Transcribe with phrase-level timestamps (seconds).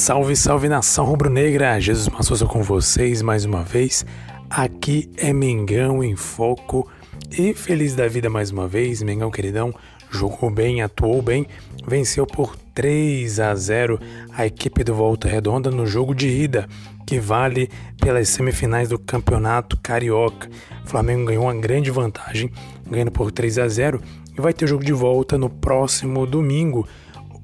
[0.00, 1.78] Salve, salve nação rubro-negra!
[1.78, 4.06] Jesus Massosa com vocês mais uma vez.
[4.48, 6.90] Aqui é Mengão em Foco
[7.30, 9.02] e feliz da vida mais uma vez.
[9.02, 9.74] Mengão queridão
[10.10, 11.46] jogou bem, atuou bem,
[11.86, 14.00] venceu por 3 a 0
[14.32, 16.66] a equipe do Volta Redonda no jogo de ida,
[17.06, 17.68] que vale
[18.00, 20.48] pelas semifinais do Campeonato Carioca.
[20.82, 22.50] O Flamengo ganhou uma grande vantagem,
[22.88, 24.00] ganhando por 3 a 0
[24.36, 26.88] e vai ter jogo de volta no próximo domingo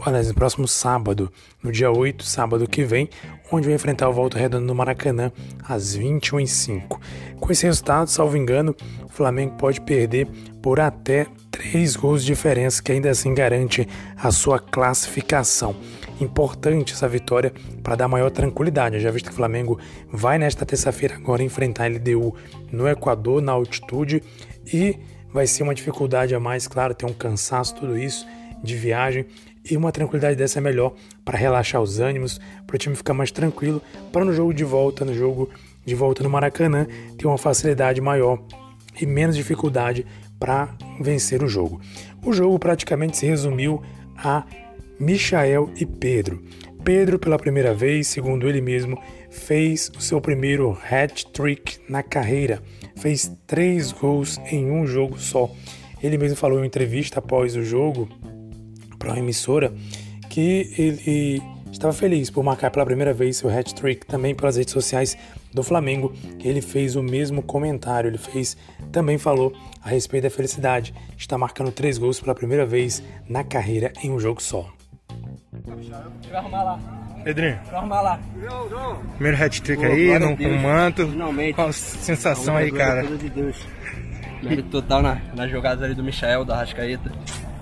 [0.00, 1.32] aliás, no próximo sábado,
[1.62, 3.08] no dia 8, sábado que vem,
[3.50, 5.30] onde vai enfrentar o Volta Redonda no Maracanã
[5.68, 6.98] às 21h05.
[7.38, 10.26] Com esse resultado, salvo engano, o Flamengo pode perder
[10.62, 15.76] por até 3 gols de diferença, que ainda assim garante a sua classificação.
[16.20, 18.96] Importante essa vitória para dar maior tranquilidade.
[18.96, 19.78] Eu já visto que o Flamengo
[20.10, 22.34] vai nesta terça-feira agora enfrentar a LDU
[22.70, 24.22] no Equador, na altitude,
[24.72, 24.98] e
[25.32, 28.26] vai ser uma dificuldade a mais, claro, tem um cansaço, tudo isso
[28.62, 29.26] de viagem
[29.68, 33.30] e uma tranquilidade dessa é melhor para relaxar os ânimos, para o time ficar mais
[33.30, 33.80] tranquilo,
[34.12, 35.50] para no jogo de volta, no jogo
[35.84, 38.42] de volta no Maracanã, ter uma facilidade maior
[39.00, 40.06] e menos dificuldade
[40.38, 41.80] para vencer o jogo.
[42.24, 43.82] O jogo praticamente se resumiu
[44.16, 44.44] a
[44.98, 46.42] Michael e Pedro.
[46.84, 52.60] Pedro, pela primeira vez, segundo ele mesmo, fez o seu primeiro hat-trick na carreira.
[52.96, 55.48] Fez três gols em um jogo só.
[56.02, 58.08] Ele mesmo falou em entrevista após o jogo
[59.02, 59.72] para uma emissora
[60.30, 65.18] que ele estava feliz por marcar pela primeira vez seu hat-trick também pelas redes sociais
[65.52, 66.12] do Flamengo.
[66.42, 68.56] Ele fez o mesmo comentário, ele fez
[68.92, 69.52] também falou
[69.82, 74.10] a respeito da felicidade de estar marcando três gols pela primeira vez na carreira em
[74.12, 74.70] um jogo só.
[76.30, 76.78] Vai arrumar lá.
[77.24, 78.20] Pedrinho, Vai arrumar lá.
[79.14, 81.08] primeiro hat-trick aí, no, com manto.
[81.08, 81.54] Finalmente.
[81.54, 83.02] Qual a sensação A aí, cara?
[83.02, 83.56] coisa de Deus.
[84.42, 87.12] Mérito total na, nas jogadas ali do Michael, da Rascaeta.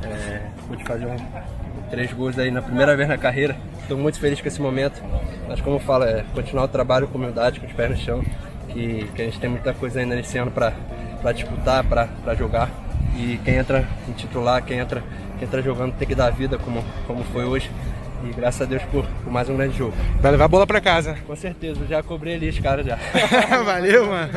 [0.02, 1.16] É, pude fazer um,
[1.90, 3.56] três gols aí na primeira vez na carreira.
[3.82, 5.02] Estou muito feliz com esse momento.
[5.48, 8.24] Mas como eu falo, é continuar o trabalho com humildade, com os pés no chão.
[8.68, 12.70] Que, que a gente tem muita coisa ainda nesse ano para disputar, para jogar.
[13.16, 15.02] E quem entra em titular, quem entra,
[15.38, 17.68] quem entra jogando tem que dar vida como, como foi hoje.
[18.22, 19.92] E graças a Deus por, por mais um grande jogo.
[20.20, 21.16] Vai levar a bola pra casa.
[21.26, 22.96] Com certeza, já cobrei ali os caras já.
[23.64, 24.32] Valeu, mano.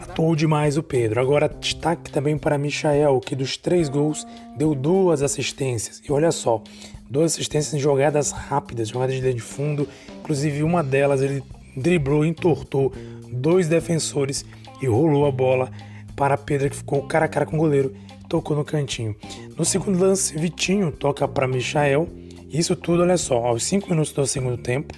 [0.00, 1.20] Atuou demais o Pedro.
[1.20, 4.26] Agora, destaque também para Michael, que dos três gols
[4.56, 6.02] deu duas assistências.
[6.06, 6.62] E olha só,
[7.08, 9.88] duas assistências em jogadas rápidas, jogadas de de fundo.
[10.20, 11.42] Inclusive, uma delas ele
[11.76, 12.92] driblou, entortou
[13.30, 14.44] dois defensores
[14.80, 15.70] e rolou a bola
[16.16, 17.94] para Pedro, que ficou cara a cara com o goleiro,
[18.28, 19.16] tocou no cantinho.
[19.56, 22.08] No segundo lance, Vitinho toca para Michael.
[22.50, 24.94] Isso tudo, olha só, aos 5 minutos do segundo tempo,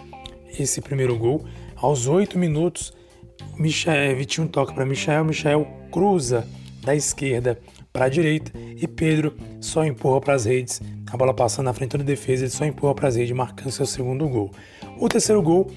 [0.59, 1.45] esse primeiro gol.
[1.77, 2.93] Aos 8 minutos,
[3.59, 6.47] Michael, Vitinho toca para Michael, Michael cruza
[6.83, 7.59] da esquerda
[7.93, 10.81] para a direita e Pedro só empurra para as redes.
[11.11, 13.87] A bola passando na frente da defesa, ele só empurra para as redes, marcando seu
[13.87, 14.51] segundo gol.
[14.99, 15.71] O terceiro gol,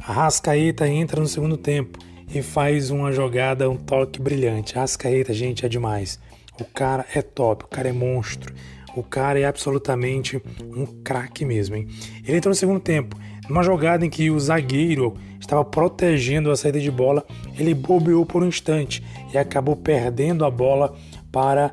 [0.00, 1.98] a Rascaeta entra no segundo tempo
[2.32, 4.74] e faz uma jogada, um toque brilhante.
[4.74, 6.18] Rascaeta, gente, é demais.
[6.60, 8.54] O cara é top, o cara é monstro.
[8.96, 11.86] O cara é absolutamente um craque mesmo, hein?
[12.26, 13.16] Ele entrou no segundo tempo,
[13.48, 15.14] numa jogada em que o zagueiro
[15.50, 17.26] estava protegendo a saída de bola,
[17.58, 19.02] ele bobeou por um instante
[19.34, 20.94] e acabou perdendo a bola
[21.32, 21.72] para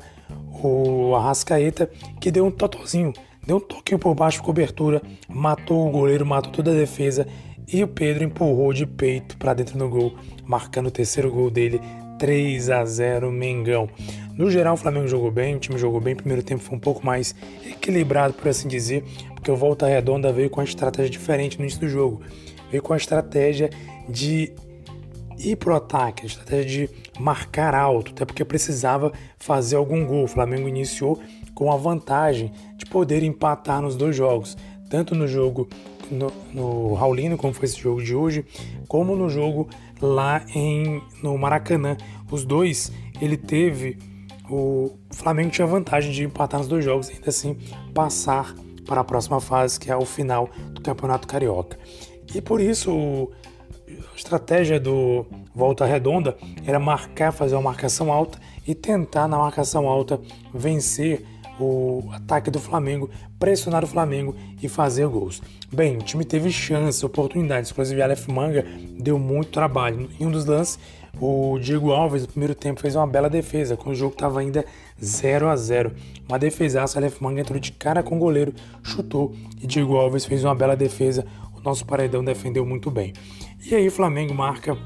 [0.60, 1.88] o Arrascaeta,
[2.20, 3.12] que deu um totozinho,
[3.46, 7.24] deu um toquinho por baixo cobertura, matou o goleiro, matou toda a defesa
[7.72, 11.80] e o Pedro empurrou de peito para dentro do gol, marcando o terceiro gol dele,
[12.18, 13.88] 3 a 0 Mengão.
[14.38, 16.14] No geral, o Flamengo jogou bem, o time jogou bem.
[16.14, 17.34] O primeiro tempo foi um pouco mais
[17.66, 19.02] equilibrado, por assim dizer,
[19.34, 22.22] porque o Volta Redonda veio com uma estratégia diferente no início do jogo.
[22.70, 23.68] Veio com a estratégia
[24.08, 24.52] de
[25.40, 30.22] ir pro ataque, a estratégia de marcar alto, até porque precisava fazer algum gol.
[30.22, 31.18] O Flamengo iniciou
[31.52, 34.56] com a vantagem de poder empatar nos dois jogos,
[34.88, 35.68] tanto no jogo
[36.12, 38.44] no, no Raulino, como foi esse jogo de hoje,
[38.86, 39.68] como no jogo
[40.00, 41.96] lá em no Maracanã.
[42.30, 43.98] Os dois, ele teve
[44.50, 47.56] o Flamengo tinha vantagem de empatar nos dois jogos e ainda assim
[47.94, 48.54] passar
[48.86, 51.78] para a próxima fase, que é o final do Campeonato Carioca.
[52.34, 53.30] E por isso
[54.12, 56.36] a estratégia do Volta Redonda
[56.66, 60.20] era marcar, fazer uma marcação alta e tentar na marcação alta
[60.52, 61.24] vencer
[61.60, 65.42] o ataque do Flamengo, pressionar o Flamengo e fazer gols.
[65.72, 68.64] Bem, o time teve chances, oportunidades, inclusive Aleph Manga
[68.98, 70.08] deu muito trabalho.
[70.20, 70.78] Em um dos lances,
[71.20, 74.64] o Diego Alves, no primeiro tempo, fez uma bela defesa, quando o jogo estava ainda
[75.02, 75.92] 0 a 0
[76.28, 80.44] Uma defesaça, Aleph Manga entrou de cara com o goleiro, chutou e Diego Alves fez
[80.44, 81.26] uma bela defesa.
[81.56, 83.12] O nosso paredão defendeu muito bem.
[83.64, 84.76] E aí o Flamengo marca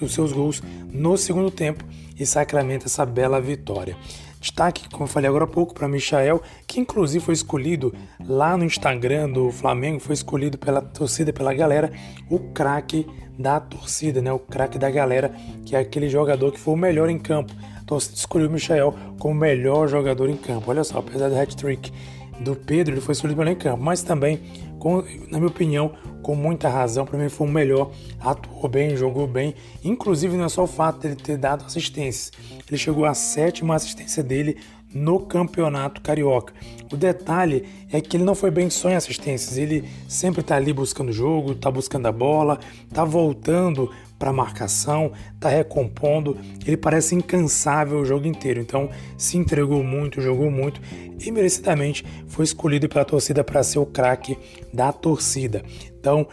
[0.00, 1.84] os seus gols no segundo tempo
[2.18, 3.96] e sacramenta essa bela vitória.
[4.40, 8.64] Destaque, como eu falei agora há pouco, para Michael, que inclusive foi escolhido lá no
[8.64, 11.90] Instagram do Flamengo, foi escolhido pela torcida, pela galera,
[12.28, 13.06] o craque
[13.38, 14.32] da torcida, né?
[14.32, 15.34] O craque da galera,
[15.64, 17.52] que é aquele jogador que foi o melhor em campo.
[17.80, 20.70] A torcida escolheu o Michael como melhor jogador em campo.
[20.70, 21.92] Olha só, apesar do hat-trick
[22.40, 24.40] do Pedro, ele foi escolhido melhor em campo, mas também,
[24.78, 25.92] com, na minha opinião,
[26.22, 29.54] com muita razão, para mim foi o melhor, atuou bem, jogou bem,
[29.84, 32.32] inclusive não é só o fato dele ter dado assistências,
[32.66, 34.56] ele chegou à sétima assistência dele
[34.94, 36.54] no campeonato carioca.
[36.92, 40.72] O detalhe é que ele não foi bem só em assistências, ele sempre está ali
[40.72, 46.36] buscando jogo, está buscando a bola, está voltando para marcação, está recompondo.
[46.66, 50.80] Ele parece incansável o jogo inteiro, então se entregou muito, jogou muito
[51.20, 54.38] e merecidamente foi escolhido pela torcida para ser o craque
[54.72, 55.62] da torcida.
[55.98, 56.26] Então,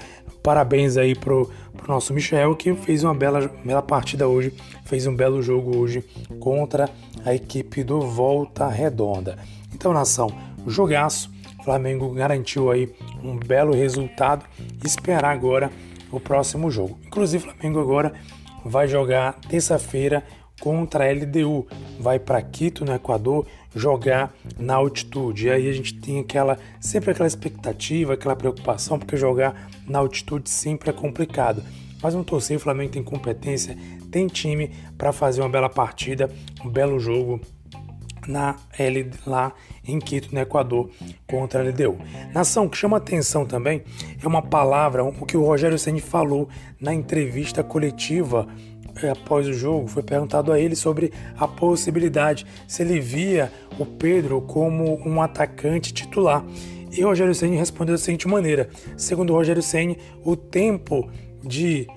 [0.44, 4.54] parabéns aí pro, pro nosso Michel que fez uma bela, bela partida hoje,
[4.86, 6.04] fez um belo jogo hoje
[6.40, 6.90] contra
[7.26, 9.38] a equipe do Volta Redonda.
[9.74, 10.30] Então, nação,
[10.68, 11.32] jogaço.
[11.60, 12.92] O Flamengo garantiu aí
[13.24, 14.46] um belo resultado.
[14.84, 15.72] Esperar agora
[16.12, 17.00] o próximo jogo.
[17.06, 18.14] Inclusive, o Flamengo agora
[18.66, 20.24] vai jogar terça-feira
[20.60, 21.68] contra a LDU.
[22.00, 25.48] Vai para Quito, no Equador, jogar na altitude.
[25.48, 30.50] E aí a gente tem aquela sempre aquela expectativa, aquela preocupação, porque jogar na altitude
[30.50, 31.64] sempre é complicado.
[32.02, 33.78] Mas um torcer, o Flamengo tem competência,
[34.12, 36.30] tem time para fazer uma bela partida,
[36.64, 37.40] um belo jogo
[38.28, 39.54] na L lá
[39.88, 40.90] em Quito, no Equador,
[41.28, 41.98] contra a LDU.
[42.34, 43.84] Nação que chama atenção também
[44.22, 46.48] é uma palavra, o que o Rogério Ceni falou
[46.80, 48.48] na entrevista coletiva
[49.02, 53.86] eh, após o jogo, foi perguntado a ele sobre a possibilidade se ele via o
[53.86, 56.44] Pedro como um atacante titular.
[56.92, 61.10] E o Rogério Ceni respondeu da seguinte maneira: segundo o Rogério Ceni, o tempo
[61.44, 61.88] de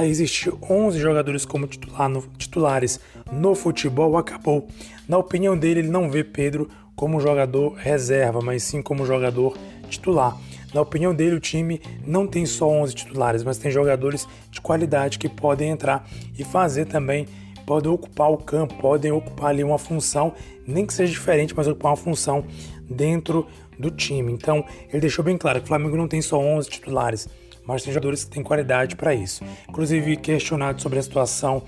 [0.00, 3.00] existir 11 jogadores como titular no, titulares
[3.30, 4.68] no futebol acabou.
[5.08, 9.56] Na opinião dele, ele não vê Pedro como jogador reserva, mas sim como jogador
[9.88, 10.36] titular.
[10.72, 15.18] Na opinião dele, o time não tem só 11 titulares, mas tem jogadores de qualidade
[15.18, 16.08] que podem entrar
[16.38, 17.26] e fazer também,
[17.66, 20.32] podem ocupar o campo, podem ocupar ali uma função,
[20.66, 22.44] nem que seja diferente, mas ocupar uma função
[22.88, 23.46] dentro
[23.78, 24.32] do time.
[24.32, 27.28] Então, ele deixou bem claro que o Flamengo não tem só 11 titulares,
[27.64, 29.44] mas tem jogadores que têm qualidade para isso.
[29.68, 31.62] Inclusive, questionado sobre a situação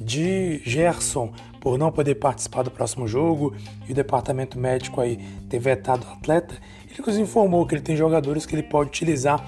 [0.00, 3.54] de Gerson por não poder participar do próximo jogo
[3.88, 5.18] e o departamento médico aí
[5.48, 6.56] ter vetado o atleta,
[6.90, 9.44] ele nos informou que ele tem jogadores que ele pode utilizar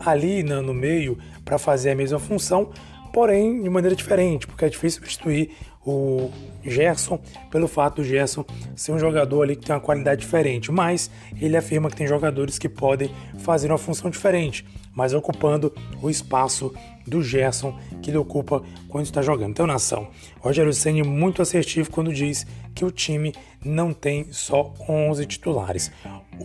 [0.00, 2.70] ali no, meio para fazer a mesma função,
[3.12, 5.50] porém de maneira diferente, porque é difícil substituir
[5.86, 6.30] o
[6.64, 7.18] Gerson
[7.50, 8.44] pelo fato do Gerson
[8.74, 11.10] ser um jogador ali que tem uma qualidade diferente, mas
[11.40, 14.64] ele afirma que tem jogadores que podem fazer uma função diferente,
[14.94, 16.72] mas ocupando o espaço
[17.06, 19.50] do Gerson que ele ocupa quando está jogando.
[19.50, 20.08] Então, nação,
[20.40, 23.34] Rogério Ceni muito assertivo quando diz que o time
[23.64, 25.92] não tem só 11 titulares.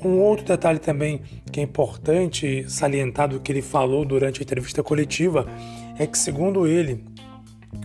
[0.04, 4.84] Um outro detalhe também que é importante salientar do que ele falou durante a entrevista
[4.84, 5.48] coletiva
[5.98, 7.04] é que, segundo ele,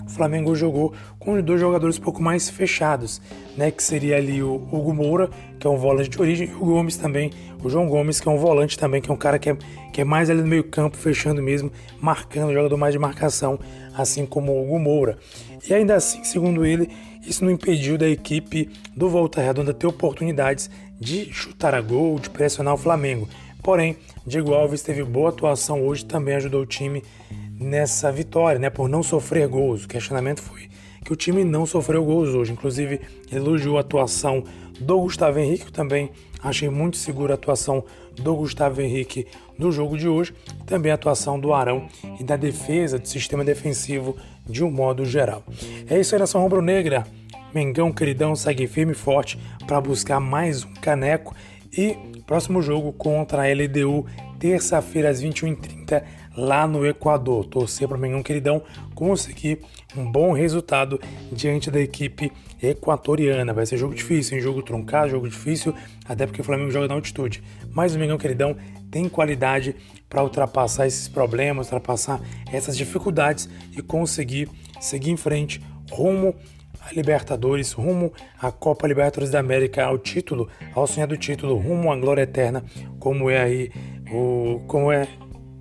[0.07, 3.21] o Flamengo jogou com dois jogadores um pouco mais fechados,
[3.57, 3.71] né?
[3.71, 6.97] Que seria ali o Hugo Moura, que é um volante de origem, e o Gomes
[6.97, 7.31] também,
[7.63, 9.57] o João Gomes, que é um volante também, que é um cara que é,
[9.93, 13.59] que é mais ali no meio campo, fechando mesmo, marcando, jogador mais de marcação,
[13.95, 15.19] assim como o Hugo Moura.
[15.69, 16.89] E ainda assim, segundo ele,
[17.27, 22.31] isso não impediu da equipe do Volta Redonda ter oportunidades de chutar a gol, de
[22.31, 23.29] pressionar o Flamengo.
[23.63, 27.03] Porém, Diego Alves teve boa atuação hoje, também ajudou o time
[27.59, 29.85] nessa vitória, né, por não sofrer gols.
[29.85, 30.69] O questionamento foi
[31.05, 32.53] que o time não sofreu gols hoje.
[32.53, 34.43] Inclusive, elogiou a atuação
[34.81, 36.11] do Gustavo Henrique, que também
[36.43, 37.85] achei muito segura a atuação
[38.17, 39.27] do Gustavo Henrique
[39.59, 40.35] no jogo de hoje,
[40.67, 44.17] também a atuação do Arão e da defesa, do sistema defensivo
[44.49, 45.45] de um modo geral.
[45.89, 47.07] É isso aí, nação rubro-negra.
[47.55, 51.35] Mengão queridão segue firme e forte para buscar mais um caneco
[51.73, 51.97] e
[52.27, 54.07] próximo jogo contra a LDU,
[54.39, 56.03] terça-feira às 21h30
[56.37, 57.47] lá no Equador.
[57.47, 58.63] Torcer para o Mengão Queridão
[58.95, 59.61] conseguir
[59.97, 61.01] um bom resultado
[61.33, 63.53] diante da equipe equatoriana.
[63.53, 64.43] Vai ser jogo difícil, hein?
[64.43, 65.75] jogo truncado, jogo difícil,
[66.07, 67.43] até porque o Flamengo joga na altitude.
[67.71, 68.57] Mas o Mengão Queridão
[68.91, 69.75] tem qualidade
[70.09, 72.21] para ultrapassar esses problemas, ultrapassar
[72.53, 74.49] essas dificuldades e conseguir
[74.81, 75.61] seguir em frente
[75.91, 76.35] rumo
[76.81, 81.97] a Libertadores, rumo à Copa Libertadores da América, ao título, ao sonhado título, rumo à
[81.97, 82.63] glória eterna,
[82.99, 83.71] como é aí
[84.13, 85.09] o, como é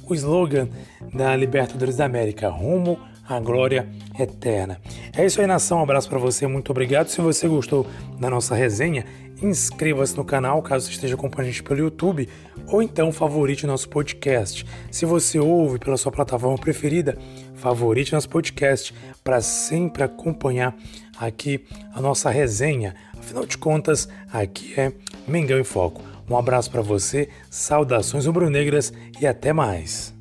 [0.07, 0.67] o slogan
[1.13, 3.87] da Libertadores da América, rumo à glória
[4.19, 4.79] eterna.
[5.15, 5.79] É isso aí, nação.
[5.79, 7.07] Um abraço para você, muito obrigado.
[7.07, 7.85] Se você gostou
[8.19, 9.05] da nossa resenha,
[9.41, 12.29] inscreva-se no canal caso esteja acompanhando a gente pelo YouTube
[12.67, 14.65] ou então favorite nosso podcast.
[14.91, 17.17] Se você ouve pela sua plataforma preferida,
[17.55, 18.93] favorite nosso podcast
[19.23, 20.75] para sempre acompanhar
[21.17, 22.95] aqui a nossa resenha.
[23.17, 24.91] Afinal de contas, aqui é
[25.27, 26.12] Mengão em Foco.
[26.29, 30.13] Um abraço para você, saudações rubro-negras e até mais.